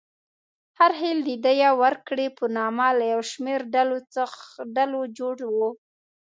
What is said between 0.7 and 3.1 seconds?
هر خېل د دیه ورکړې په نامه له